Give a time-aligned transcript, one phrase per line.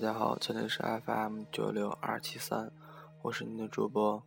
[0.00, 2.72] 大家好，这里是 FM 九六二七三，
[3.20, 4.22] 我是您的主播。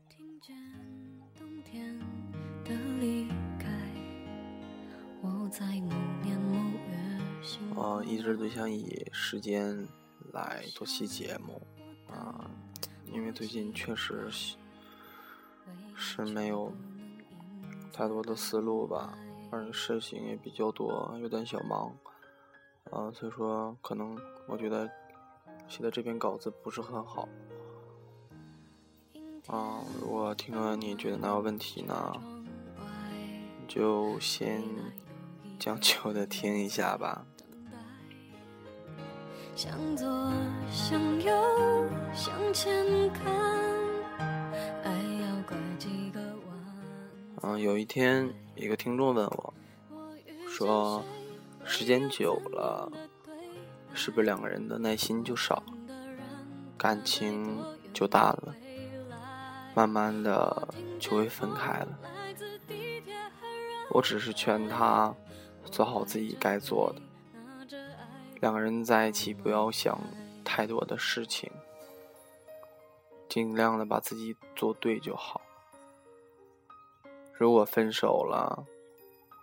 [7.74, 9.88] 我一直都想以时间
[10.32, 11.60] 来做期节目
[12.08, 12.52] 啊，
[13.08, 14.30] 因为最近确实
[15.96, 16.72] 是没有
[17.92, 19.18] 太多的思路吧，
[19.50, 21.92] 而且事情也比较多，有点小忙
[22.92, 24.16] 啊，所以说可能
[24.48, 24.88] 我觉得。
[25.76, 27.28] 写的这篇稿子不是很好，
[29.48, 32.14] 啊，如果听了你觉得哪有问题呢，
[33.68, 34.62] 就先
[35.58, 37.26] 将就的听一下吧。
[47.42, 49.52] 嗯，有一天，一个听众问我，
[50.48, 51.04] 说，
[51.66, 52.92] 时间久了。
[53.96, 55.62] 是不是两个人的耐心就少，
[56.84, 58.54] 感情就淡了，
[59.74, 60.68] 慢慢的
[61.00, 61.98] 就会分开了？
[63.90, 65.16] 我只是劝他
[65.72, 67.78] 做好自己该做的，
[68.42, 69.98] 两个人在一起不要想
[70.44, 71.50] 太多的事情，
[73.30, 75.40] 尽量的把自己做对就好。
[77.32, 78.66] 如果分手了，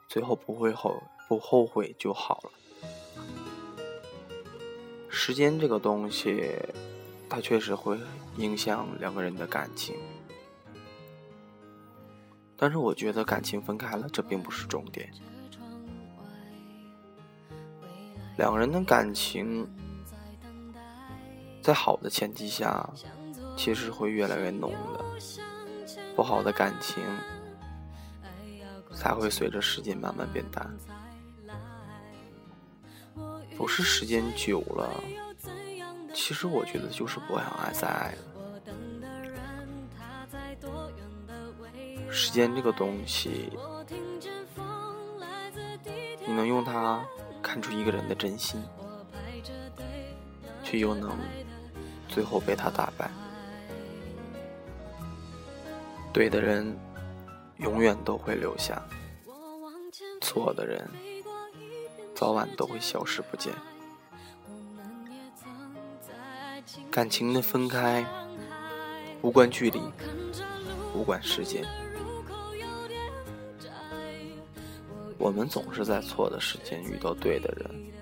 [0.07, 2.51] 最后不会后不后悔就好了。
[5.09, 6.55] 时间这个东西，
[7.31, 7.97] 它确实会
[8.39, 9.95] 影响两个人的感情，
[12.57, 15.09] 但是我觉得感情分开了，这并不是重点。
[18.37, 19.65] 两个人的感情，
[21.63, 22.91] 在好的前提下，
[23.57, 25.05] 其实会越来越浓的；
[26.17, 27.05] 不好的感情，
[28.93, 30.69] 才会随着时间慢慢变淡。
[33.57, 34.91] 不是时间久了，
[36.13, 38.19] 其实我觉得就是不想爱再爱了。
[42.11, 43.51] 时间这个东西，
[46.27, 47.05] 你能用它
[47.43, 48.63] 看出一个人的真心，
[50.65, 51.17] 却又能
[52.09, 53.11] 最后被他打败。
[56.13, 56.77] 对的人
[57.59, 58.83] 永远都会留下，
[60.21, 60.89] 错的人。
[62.15, 63.55] 早晚都会消失不见。
[66.91, 68.05] 感情的分开，
[69.23, 69.81] 无关距离，
[70.93, 71.65] 无关时间。
[75.17, 77.93] 我们总是在错的时间遇到对的人，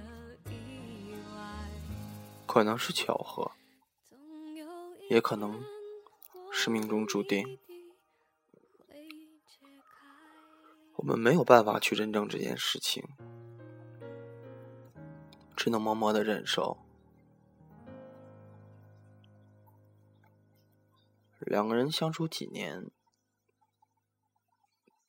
[2.47, 3.51] 可能是巧合，
[5.11, 5.63] 也可能
[6.51, 7.59] 是命中注定。
[10.95, 13.05] 我们没有办法去认证这件事情。
[15.55, 16.79] 只能默默的忍受。
[21.49, 22.91] 两个人相处几年，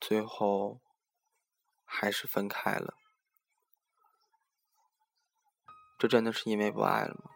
[0.00, 0.80] 最后
[1.84, 2.94] 还是分开了。
[5.98, 7.30] 这真的是因为不爱了吗？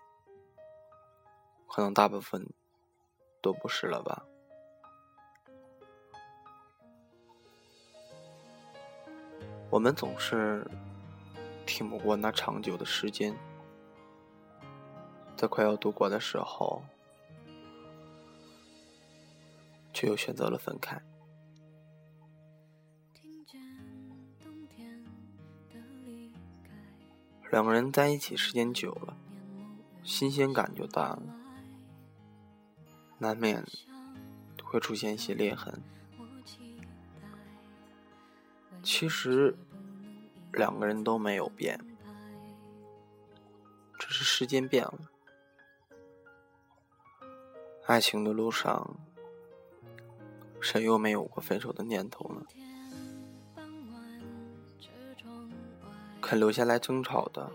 [1.68, 2.54] 可能大部分
[3.42, 4.24] 都不是了吧。
[9.70, 10.66] 我们总是。
[11.66, 13.34] 挺不过那长久的时间，
[15.34, 16.84] 在快要度过的时候，
[20.04, 21.00] 却又选择了分开。
[27.50, 29.16] 两个人在一起时间久了，
[30.02, 31.22] 新鲜感就淡了，
[33.16, 33.64] 难免
[34.62, 35.80] 会出现一些裂痕。
[38.82, 39.56] 其实。
[40.52, 41.80] 两个人都没有变，
[43.98, 45.10] 只是时间变了。
[47.86, 48.96] 爱情的路上，
[50.64, 52.42] 谁又没有过分手的念头呢？
[56.22, 57.50] 肯留下来争吵的，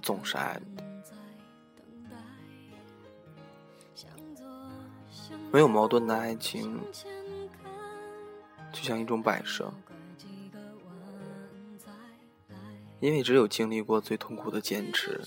[0.00, 0.62] 总是爱的。
[5.50, 6.78] 没有矛盾的爱情，
[8.72, 9.68] 就像一种摆设。
[13.00, 15.20] 因为只有经历过最痛苦的坚持，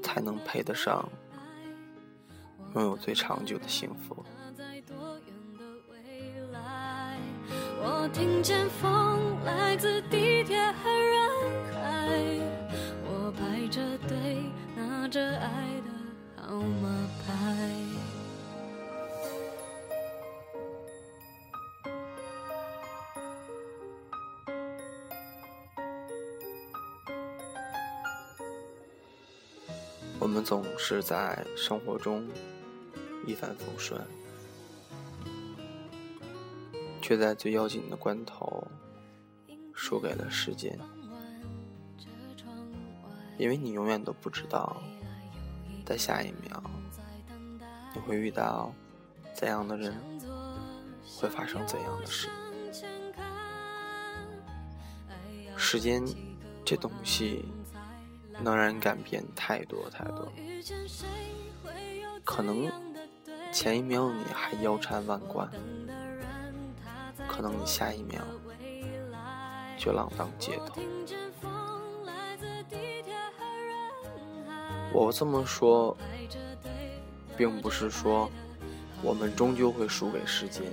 [0.00, 1.08] 才能配得上
[2.74, 4.24] 拥有最长久的幸福。
[7.84, 11.28] 我听见风来自地铁和人
[11.72, 12.08] 海，
[13.04, 14.44] 我排着队
[14.76, 15.90] 拿着爱的
[16.36, 17.32] 号码牌。
[30.20, 32.24] 我们总是在生活中
[33.26, 34.00] 一帆风顺，
[37.12, 38.66] 却在最要紧的关头
[39.74, 40.78] 输给了时间，
[43.36, 44.82] 因为你永远都不知道，
[45.84, 46.62] 在下一秒
[47.94, 48.72] 你会遇到
[49.34, 49.94] 怎样的人，
[51.20, 52.30] 会发生怎样的事。
[55.54, 56.02] 时间
[56.64, 57.44] 这东西。
[58.42, 60.32] 能让人改变太多太多，
[62.24, 62.66] 可能
[63.52, 65.48] 前一秒你还腰缠万贯，
[67.28, 68.22] 可能你下一秒
[69.78, 70.80] 就浪荡街头。
[74.92, 75.96] 我这么说，
[77.36, 78.30] 并不是说
[79.02, 80.64] 我们终究会输给时间，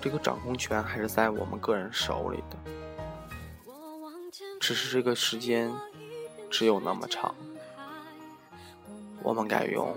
[0.00, 2.56] 这个掌控权还是在我们个人手里的。
[4.60, 5.72] 只是这个时间
[6.50, 7.34] 只有那么长，
[9.22, 9.96] 我们该用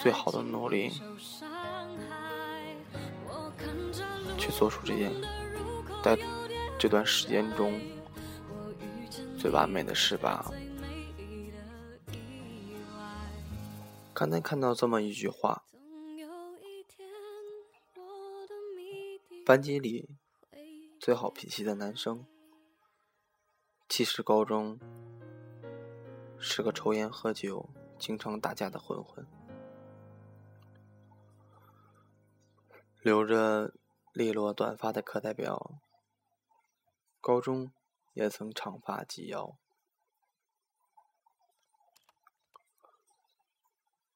[0.00, 0.92] 最好的努力
[4.56, 5.12] 做出这件
[6.02, 6.18] 在
[6.78, 7.78] 这段时间中
[9.38, 10.50] 最完美的事吧。
[14.14, 15.62] 刚才看到这么一句话：
[19.44, 20.08] 班级里
[20.98, 22.24] 最好脾气的男生。
[23.90, 24.80] 其实高中
[26.38, 27.68] 是个抽烟喝酒、
[27.98, 29.26] 经常打架的混混，
[33.02, 33.74] 留着
[34.16, 35.78] 利落短发的课代表。
[37.20, 37.70] 高中
[38.14, 39.58] 也曾长发及腰。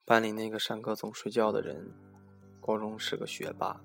[0.06, 1.92] 班里那个上课总睡觉的人，
[2.62, 3.82] 高中是个学霸。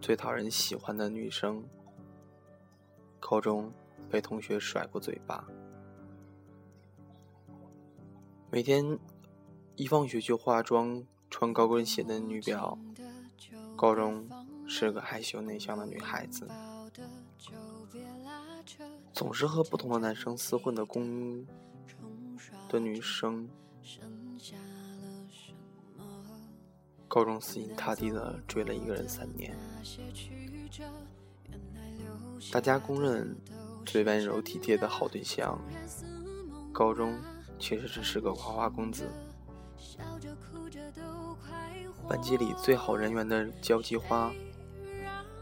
[0.00, 1.68] 最讨人喜欢的女生，
[3.20, 3.70] 高中。
[4.08, 5.48] 被同学甩过嘴巴，
[8.52, 9.00] 每天
[9.74, 12.78] 一放学就化妆、穿高跟鞋的女表，
[13.76, 14.26] 高中
[14.66, 16.48] 是个害羞内向的女孩子，
[19.12, 21.46] 总是和不同的男生厮混的公
[22.68, 23.48] 的女生，
[27.06, 29.56] 高中死心塌地的追了一个人三年，
[32.50, 33.36] 大家公认。
[33.86, 35.56] 最温柔体贴的好对象，
[36.72, 37.16] 高中
[37.56, 39.08] 其实只是个花花公子。
[42.08, 44.32] 班级里最好人缘的交际花，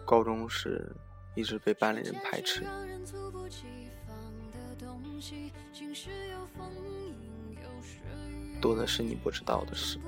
[0.05, 0.90] 高中时
[1.34, 2.64] 一直被班里人排斥。
[8.61, 9.99] 多的是你不知道的事。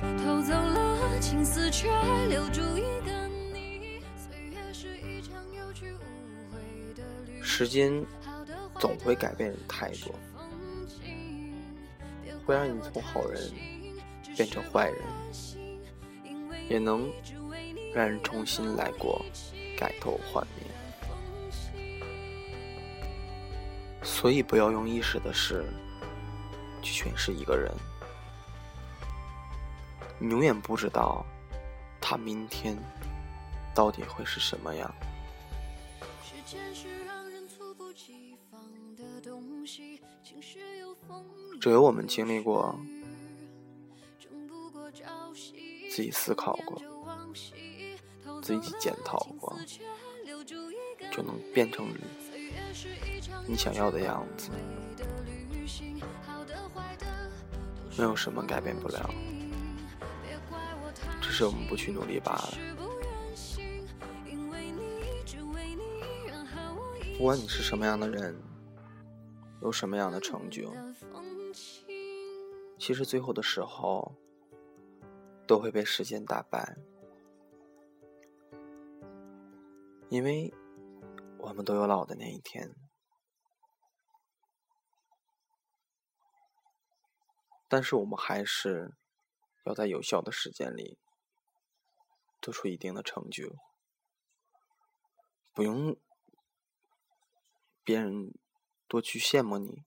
[0.00, 1.88] 偷走了青丝，却
[2.28, 3.30] 留住一个。
[7.42, 8.04] 时间
[8.78, 10.14] 总会改变人太多，
[12.44, 13.40] 会让你从好人
[14.36, 15.02] 变成坏人，
[16.68, 17.10] 也能
[17.94, 19.24] 让人重新来过，
[19.76, 20.66] 改头换面。
[24.02, 25.64] 所以不要用一时的事
[26.82, 27.70] 去诠释一个人，
[30.18, 31.24] 你永远不知道
[32.00, 32.76] 他明天
[33.74, 34.92] 到底会是什么样。
[41.60, 42.74] 只有我们经历过，
[45.90, 46.80] 自己思考过，
[48.40, 49.54] 自己检讨过，
[51.12, 51.86] 就能变成
[53.46, 54.48] 你想要的样子。
[57.98, 59.10] 没有什么改变不了，
[61.20, 62.54] 只是我们不去努力罢了。
[67.18, 68.34] 不管你是什么样的人，
[69.60, 70.72] 有什么样的成就。
[72.78, 74.14] 其实最后的时候，
[75.46, 76.76] 都会被时间打败，
[80.08, 80.52] 因为
[81.38, 82.74] 我们都有老的那一天。
[87.68, 88.96] 但是我们还是
[89.64, 90.98] 要在有效的时间里
[92.42, 93.54] 做出一定的成就，
[95.52, 95.96] 不用
[97.84, 98.34] 别人
[98.88, 99.84] 多去羡慕你，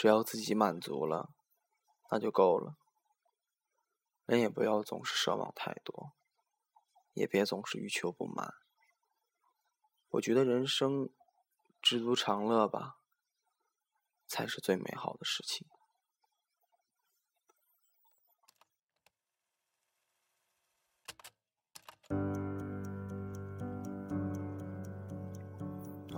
[0.00, 1.28] 只要自己满足了。
[2.10, 2.78] 那就够了。
[4.24, 6.12] 人也不要总是奢望太多，
[7.12, 8.54] 也别总是欲求不满。
[10.08, 11.10] 我觉得人生
[11.82, 12.96] 知足常乐吧，
[14.26, 15.68] 才是最美好的事情。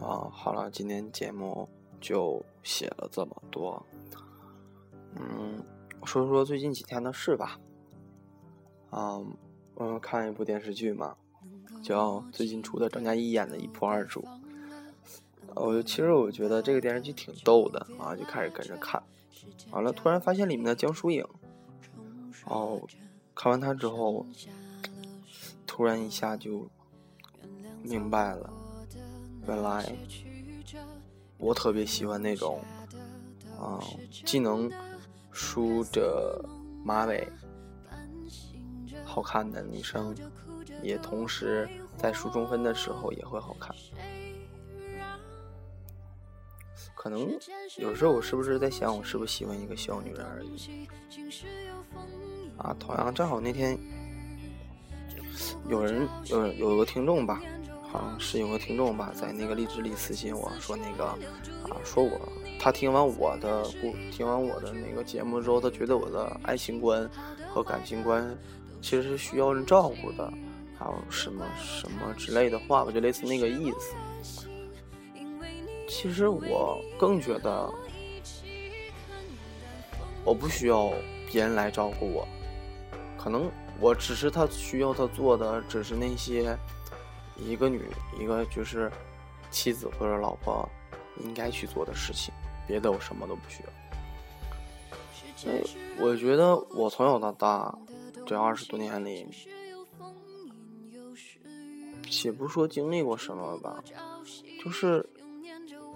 [0.01, 1.69] 啊，好了，今天节目
[2.03, 3.83] 就写了这么多。
[5.17, 5.65] 嗯，
[6.05, 7.59] 说说最近几天的事吧。
[8.91, 9.19] 啊，
[9.77, 11.17] 嗯，看一部电视剧嘛，
[11.83, 14.21] 叫最近出的张嘉译演的《一仆二主》。
[15.55, 19.03] 我其实我觉得这个电视剧挺逗的啊，就开始跟着看。
[19.71, 21.27] 完了，突然发现里面的江疏影，
[22.45, 22.81] 哦，
[23.35, 24.27] 看完他之后，
[25.67, 26.69] 突然一下就
[27.83, 28.51] 明白了，
[29.47, 29.95] 原来
[31.43, 32.63] 我特别喜欢那种
[33.61, 33.83] 啊，
[34.25, 34.71] 既能
[35.33, 36.41] 梳着
[36.85, 37.29] 马尾
[39.05, 40.15] 好看的女生，
[40.83, 43.75] 也同时在梳中分的时候也会好看。
[46.95, 47.29] 可能
[47.79, 50.87] 有时候我是不是在想，我是不是喜欢一个小女人而已？
[52.57, 53.77] 啊，同样正好那天
[55.69, 57.43] 有人有有个听众吧，
[57.93, 62.19] 好像是有个听众吧，在那个荔枝里私信我说那个啊，说我
[62.59, 67.09] 他听完我的故听完我的那个节目之后，他觉得我的爱情观
[67.53, 68.35] 和感情观
[68.81, 70.33] 其实是需要人照顾的，
[70.79, 73.95] 还有什么什么之类的话吧，就类似那个意思。
[75.87, 77.71] 其实我更觉得，
[80.25, 80.91] 我不需要
[81.31, 82.27] 别人来照顾我，
[83.19, 86.57] 可能我只是他需要他做的，只是那些
[87.45, 87.83] 一个女
[88.19, 88.91] 一个就是
[89.51, 90.69] 妻子或者老婆
[91.23, 92.33] 应该去做的事情，
[92.67, 93.71] 别的我什么都不需要。
[95.37, 95.63] 所以
[95.99, 97.77] 我觉得我从小到大
[98.27, 99.27] 这二十多年里，
[102.09, 103.83] 且不说经历过什么吧，
[104.65, 105.05] 就是。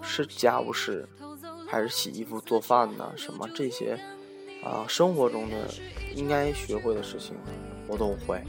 [0.03, 1.09] 是家务事，
[1.67, 3.11] 还是洗衣服、做饭呢？
[3.17, 3.99] 什么这些
[4.63, 5.73] 啊，生活中的
[6.15, 7.35] 应该学会的事情，
[7.89, 8.45] 我都会。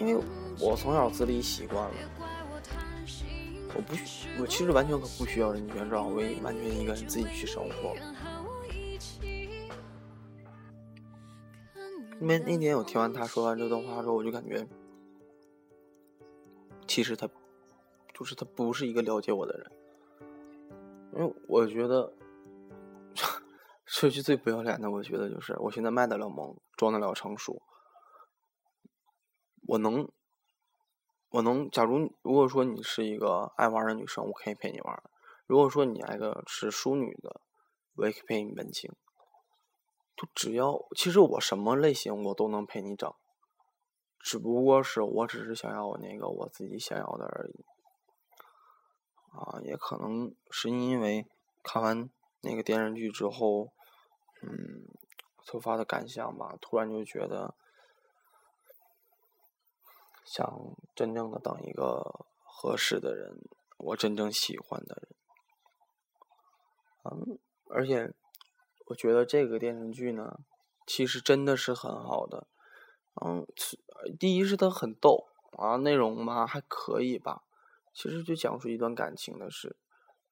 [0.00, 0.24] 因为
[0.58, 1.94] 我从小自理习惯了，
[3.74, 3.94] 我不，
[4.42, 7.94] 我其实完全可不需要人全照顾，我完全一个人自己去生活。
[12.20, 14.66] 因为那天我听完他说完这段话之后，我就感觉，
[16.86, 17.28] 其实他。
[18.12, 19.72] 就是他不是一个了解我的人，
[21.14, 22.12] 因为我觉得
[23.86, 27.62] 说句最不要脸的，我觉得就是我现在卖得了萌，装得了成熟，
[29.70, 30.10] 我能，
[31.28, 35.00] 我能，假如如果说你是一个爱玩的女生，我可以陪你玩；
[35.46, 37.40] 如果说你爱个是淑女的，
[37.94, 38.90] 我也可以陪你温情。
[40.16, 43.14] 就只要，其实我什么类型我都能陪你整，
[44.18, 47.64] 只不过是我只是想要那个我自己想要的而已。
[49.30, 51.28] 啊，也可能是因为
[51.62, 52.10] 看完
[52.40, 53.68] 那个电视剧之后，
[54.42, 54.88] 嗯，
[55.46, 57.54] 突发的感想吧，突然就觉得
[60.30, 63.36] 想真正的等一个合适的人，
[63.78, 65.16] 我真正喜欢的人。
[67.02, 67.36] 嗯，
[67.68, 68.14] 而且
[68.86, 70.38] 我觉得这个电视剧呢，
[70.86, 72.46] 其实真的是很好的。
[73.20, 73.44] 嗯，
[74.20, 75.26] 第一是它很逗
[75.58, 77.42] 啊，内容嘛还可以吧。
[77.92, 79.76] 其实就讲述一段感情的事，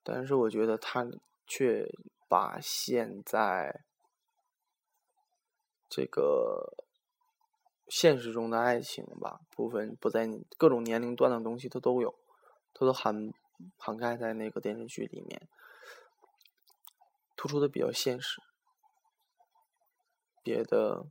[0.05, 1.05] 但是我觉得他
[1.45, 1.93] 却
[2.29, 3.83] 把现在
[5.89, 6.87] 这个
[7.89, 12.15] 现实中的爱情吧部分不在你各种年龄段的东西，它都有，
[12.75, 13.33] 它都涵
[13.79, 15.49] 涵盖在那个电视剧里面，
[17.35, 18.43] 突出的比较现实，
[20.43, 21.07] 别的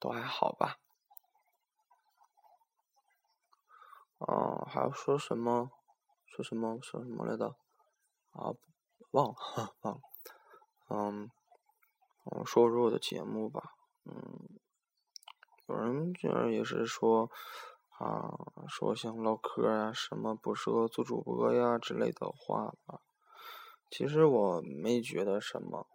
[0.00, 0.78] 都还好吧。
[4.18, 5.70] 啊，还要说什么？
[6.26, 6.78] 说什么？
[6.80, 7.56] 说什么来着？
[8.30, 8.54] 啊，
[9.10, 10.00] 忘了， 忘了。
[10.88, 11.30] 嗯，
[12.24, 13.74] 我说说我的节目吧。
[14.04, 14.58] 嗯，
[15.66, 17.30] 有人居然也是说，
[17.98, 18.32] 啊，
[18.68, 23.00] 说像唠嗑呀，什么不适合做主播呀之类的话吧。
[23.90, 25.86] 其实我没觉得什么。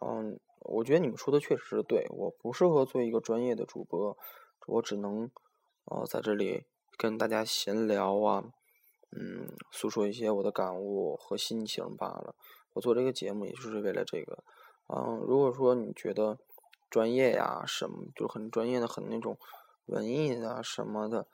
[0.00, 4.16] 嗯，我觉得你们说的确实是对，我不适合做一个专业的主播，
[4.66, 5.30] 我只能，
[5.84, 6.64] 呃，在这里。
[6.96, 8.42] 跟大家闲聊啊，
[9.16, 12.34] 嗯，诉说一些我的感悟和心情罢了。
[12.72, 14.42] 我做这个节目也就是为了这个。
[14.92, 16.38] 嗯，如果说你觉得
[16.90, 19.38] 专业呀什么就很专业的、很那种
[19.86, 21.26] 文艺啊什么的，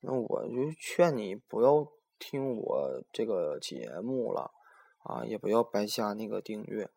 [0.00, 1.86] 那我就劝你不要
[2.18, 4.50] 听我这个节目了
[5.02, 6.88] 啊，也不要白瞎那个订阅。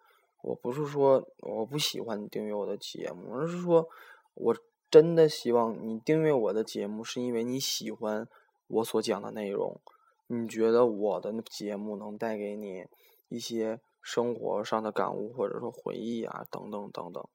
[0.41, 3.87] 我不是说我不喜欢你订阅我的节目，而是说
[4.33, 4.55] 我。
[4.93, 8.27] 真的希望你订阅我的节目，是因为你喜欢
[8.67, 9.81] 我所讲的内容，
[10.27, 12.85] 你觉得我的节目能带给你
[13.27, 17.27] 一些生活上的感悟，或者说回忆啊，等等等等，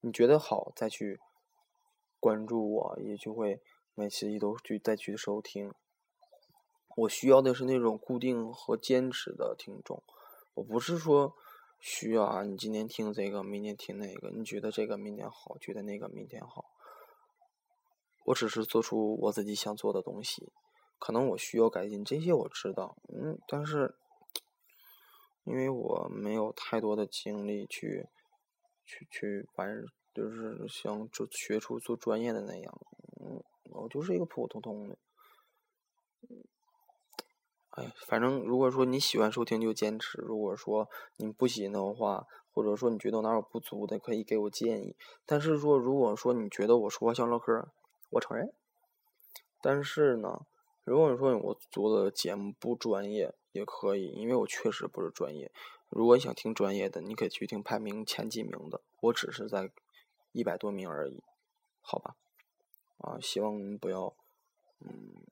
[0.00, 1.20] 你觉得好再去
[2.20, 3.60] 关注我，也就会
[3.94, 5.72] 每期都去再去收听。
[6.96, 10.02] 我需要的是那种固定和坚持的听众，
[10.54, 11.34] 我不是说
[11.78, 16.64] 需要啊，你今天听这个，明天听那个，你觉得这个明天好，觉得那个明天好。
[18.24, 20.50] 我只是做出我自己想做的东西，
[20.98, 23.94] 可能我需要改进这些，我知道，嗯，但是
[25.44, 28.08] 因为我没有太多的精力去
[28.86, 32.80] 去去完，就是像做学出做专业的那样，
[33.20, 34.96] 嗯，我就是一个普普通通的。
[37.70, 44.96] 哎，反正如果说你喜欢收听就坚持，如果说你不喜的话，或者说你觉得哪有不足的，可以给我建议。
[45.26, 47.68] 但是说如果说你觉得我说话像唠嗑，
[48.10, 48.50] 我承认。
[49.60, 50.46] 但是呢，
[50.84, 55.52] 如果说我做的节目不专业，也可以，因为我确实不是专业。
[55.88, 59.70] 如果你想听专业的，你可以去听排名前几名的，我只是在
[60.32, 61.22] 一百多名而已，
[61.80, 62.16] 好吧？
[62.98, 64.14] 啊，希望不要，
[64.80, 65.24] 嗯，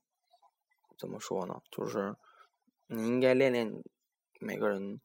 [0.98, 1.62] 怎么说呢？
[1.70, 2.16] 就是。
[2.86, 3.82] 你应该练练
[4.38, 5.00] 每个人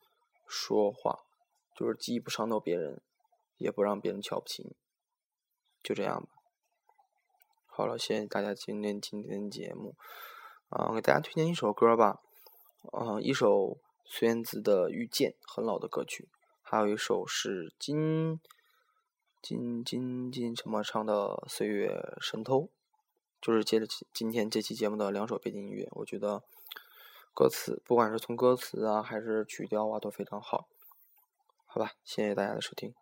[0.45, 1.23] 说话，
[1.73, 3.01] 就是既不伤到别人，
[3.55, 4.75] 也不让别人瞧不起你，
[5.81, 6.29] 就这样吧。
[7.67, 9.95] 好了，谢谢大家今天今天的节目，
[10.67, 12.19] 啊，给大家推荐一首歌吧，
[12.91, 13.77] 啊，一首
[14.09, 16.27] 孙燕姿的《遇见》，很老的歌曲，
[16.61, 18.41] 还有一首是金
[19.41, 21.13] 金金金什么唱的
[21.47, 22.61] 《岁月神偷》，
[23.39, 26.43] 就是接着今天这期节目的两首背景音乐，我觉得。
[27.31, 30.67] 歌词，不管是从歌词啊，还是曲调啊，都非常好，
[31.67, 31.93] 好吧？
[32.03, 32.93] 谢谢大家的收听。